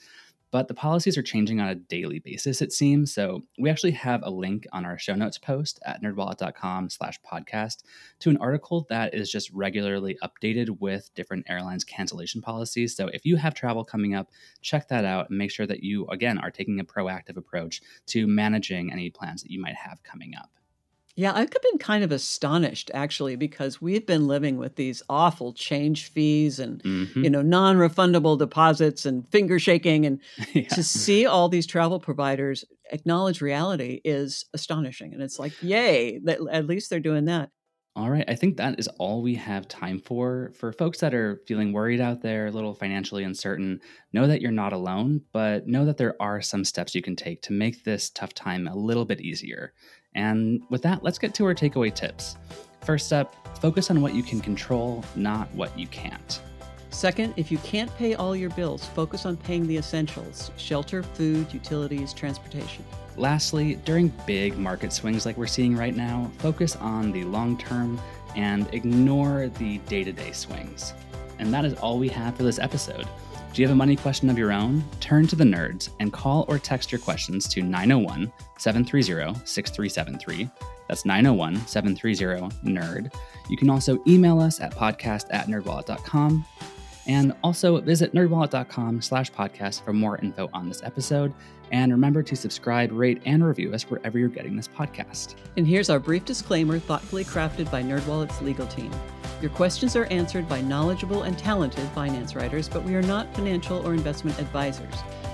but 0.53 0.67
the 0.67 0.74
policies 0.75 1.17
are 1.17 1.24
changing 1.24 1.60
on 1.60 1.67
a 1.67 1.74
daily 1.74 2.19
basis, 2.19 2.62
it 2.62 2.72
seems. 2.72 3.12
So 3.12 3.41
we 3.57 3.72
actually 3.72 3.93
have 3.93 4.22
a 4.22 4.29
link 4.29 4.67
on 4.72 4.86
our 4.86 5.00
show 5.00 5.15
notes 5.15 5.39
post 5.39 5.79
at 5.83 6.03
nerdwallet.com 6.03 6.91
slash 6.91 7.19
podcast 7.25 7.81
to 8.19 8.29
an 8.29 8.38
article 8.38 8.86
that 8.91 9.15
is 9.15 9.31
just 9.31 9.50
regularly 9.51 10.15
updated 10.24 10.79
with 10.79 11.10
different 11.15 11.48
airlines 11.50 11.83
cancellation 11.83 12.39
policies. 12.39 12.95
So 12.95 13.07
if 13.07 13.25
you 13.25 13.36
have 13.38 13.55
travel 13.55 13.83
coming 13.83 14.13
up, 14.13 14.29
check 14.62 14.89
that 14.89 15.05
out 15.05 15.31
and 15.31 15.39
make 15.39 15.50
sure 15.50 15.65
that 15.65 15.81
you, 15.81 16.05
again, 16.10 16.38
are 16.38 16.51
taking 16.51 16.79
a 16.79 16.86
proactive 16.86 17.36
approach 17.36 17.81
to 18.10 18.27
managing 18.27 18.93
any 18.93 19.10
plans 19.10 19.41
that 19.41 19.50
you 19.50 19.60
might 19.60 19.75
have 19.75 20.03
coming 20.03 20.36
up. 20.36 20.51
Yeah, 21.15 21.34
I've 21.36 21.51
been 21.51 21.77
kind 21.77 22.03
of 22.03 22.12
astonished 22.12 22.89
actually 22.93 23.36
because 23.36 23.79
we've 23.79 24.05
been 24.05 24.27
living 24.27 24.58
with 24.58 24.75
these 24.75 25.03
awful 25.10 25.53
change 25.53 26.10
fees 26.10 26.60
and 26.60 26.82
mm-hmm. 26.82 27.24
you 27.24 27.29
know 27.29 27.43
non-refundable 27.43 28.38
deposits 28.39 29.05
and 29.05 29.27
finger 29.29 29.60
shaking 29.60 30.08
and 30.08 30.20
yeah. 30.53 30.67
to 30.70 30.84
see 30.84 31.27
all 31.27 31.50
these 31.50 31.67
travel 31.67 32.00
providers 32.00 32.65
acknowledge 32.91 33.41
reality 33.41 34.01
is 34.03 34.46
astonishing 34.53 35.13
and 35.13 35.22
it's 35.22 35.39
like 35.39 35.53
yay 35.62 36.20
that 36.24 36.39
at 36.51 36.65
least 36.65 36.89
they're 36.89 37.00
doing 37.00 37.25
that. 37.25 37.50
All 37.95 38.09
right, 38.09 38.25
I 38.27 38.33
think 38.33 38.57
that 38.57 38.79
is 38.79 38.88
all 38.97 39.21
we 39.21 39.35
have 39.35 39.67
time 39.67 40.00
for. 40.00 40.51
For 40.55 40.71
folks 40.71 41.00
that 41.01 41.13
are 41.13 41.43
feeling 41.45 41.71
worried 41.71 42.01
out 42.01 42.23
there, 42.23 42.47
a 42.47 42.51
little 42.51 42.73
financially 42.73 43.23
uncertain, 43.23 43.79
know 44.13 44.25
that 44.25 44.41
you're 44.41 44.51
not 44.51 44.73
alone, 44.73 45.21
but 45.31 45.67
know 45.67 45.85
that 45.85 45.97
there 45.97 46.15
are 46.19 46.41
some 46.41 46.65
steps 46.65 46.95
you 46.95 47.03
can 47.03 47.15
take 47.15 47.43
to 47.43 47.53
make 47.53 47.83
this 47.83 48.09
tough 48.09 48.33
time 48.33 48.67
a 48.67 48.75
little 48.75 49.05
bit 49.05 49.21
easier. 49.21 49.73
And 50.15 50.63
with 50.71 50.81
that, 50.81 51.03
let's 51.03 51.19
get 51.19 51.35
to 51.35 51.45
our 51.45 51.53
takeaway 51.53 51.93
tips. 51.93 52.35
First 52.81 53.13
up, 53.13 53.59
focus 53.59 53.91
on 53.91 54.01
what 54.01 54.15
you 54.15 54.23
can 54.23 54.41
control, 54.41 55.05
not 55.15 55.53
what 55.53 55.77
you 55.77 55.85
can't. 55.85 56.41
Second, 56.89 57.35
if 57.38 57.51
you 57.51 57.59
can't 57.59 57.95
pay 57.97 58.15
all 58.15 58.35
your 58.35 58.50
bills, 58.51 58.88
focus 58.88 59.27
on 59.27 59.38
paying 59.38 59.67
the 59.67 59.77
essentials 59.77 60.50
shelter, 60.57 61.03
food, 61.03 61.53
utilities, 61.53 62.12
transportation. 62.12 62.83
Lastly, 63.17 63.75
during 63.86 64.12
big 64.25 64.58
market 64.58 64.91
swings 64.91 65.25
like 65.25 65.38
we're 65.38 65.48
seeing 65.48 65.75
right 65.75 65.96
now, 65.96 66.32
focus 66.39 66.75
on 66.75 67.12
the 67.12 67.24
long 67.25 67.58
term 67.58 68.00
and 68.36 68.72
ignore 68.74 69.50
the 69.60 69.77
day 69.79 70.03
to 70.03 70.12
day 70.12 70.32
swings. 70.32 70.93
And 71.39 71.53
that 71.53 71.65
is 71.65 71.74
all 71.75 72.00
we 72.00 72.10
have 72.10 72.36
for 72.36 72.43
this 72.43 72.60
episode. 72.60 73.08
Do 73.53 73.62
you 73.62 73.67
have 73.67 73.74
a 73.74 73.77
money 73.77 73.96
question 73.96 74.32
of 74.32 74.38
your 74.38 74.51
own? 74.51 74.84
Turn 75.00 75.27
to 75.27 75.36
the 75.36 75.43
nerds 75.43 75.89
and 76.00 76.12
call 76.12 76.46
or 76.48 76.58
text 76.58 76.91
your 76.91 77.00
questions 77.00 77.48
to 77.50 77.62
901 77.62 78.34
730 78.58 79.39
6373. 79.46 80.50
That's 80.88 81.05
901 81.05 81.67
730 81.67 82.55
NERD. 82.67 83.13
You 83.50 83.58
can 83.58 83.70
also 83.70 84.01
email 84.08 84.39
us 84.39 84.60
at 84.60 84.75
podcast 84.75 85.25
at 85.29 85.48
nerdwallet.com. 85.48 86.46
And 87.07 87.33
also 87.43 87.79
visit 87.81 88.13
nerdwallet.com 88.13 89.01
slash 89.01 89.31
podcast 89.31 89.83
for 89.83 89.93
more 89.93 90.17
info 90.19 90.50
on 90.53 90.67
this 90.67 90.81
episode. 90.83 91.33
And 91.72 91.91
remember 91.91 92.22
to 92.24 92.36
subscribe, 92.36 92.91
rate, 92.91 93.22
and 93.25 93.43
review 93.43 93.74
us 93.74 93.83
wherever 93.83 94.19
you're 94.19 94.29
getting 94.29 94.55
this 94.55 94.67
podcast. 94.67 95.36
And 95.57 95.67
here's 95.67 95.89
our 95.89 96.00
brief 96.00 96.24
disclaimer 96.24 96.79
thoughtfully 96.79 97.25
crafted 97.25 97.69
by 97.72 97.81
NerdWallet's 97.81 98.41
legal 98.41 98.67
team. 98.67 98.91
Your 99.41 99.51
questions 99.51 99.95
are 99.95 100.05
answered 100.05 100.48
by 100.48 100.62
knowledgeable 100.62 101.24
and 101.24 101.38
talented 101.38 101.88
finance 101.89 102.36
writers, 102.36 102.69
but 102.69 102.83
we 102.83 102.95
are 102.95 103.01
not 103.01 103.33
financial 103.36 103.86
or 103.86 103.93
investment 103.93 104.39
advisors. 104.39 104.93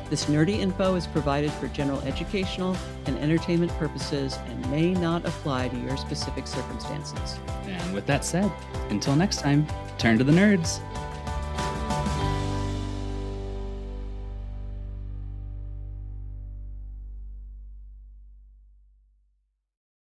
This 0.10 0.26
nerdy 0.26 0.58
info 0.58 0.96
is 0.96 1.06
provided 1.06 1.52
for 1.52 1.68
general 1.68 2.02
educational 2.02 2.76
and 3.06 3.16
entertainment 3.20 3.72
purposes 3.74 4.40
and 4.48 4.72
may 4.72 4.94
not 4.94 5.24
apply 5.26 5.68
to 5.68 5.78
your 5.78 5.96
specific 5.98 6.48
circumstances. 6.48 7.38
And 7.68 7.94
with 7.94 8.08
that 8.08 8.26
said, 8.26 8.52
until 8.90 9.16
next 9.16 9.42
time, 9.42 9.68
turn 10.00 10.18
to 10.18 10.24
the 10.24 10.32
nerds. 10.32 10.80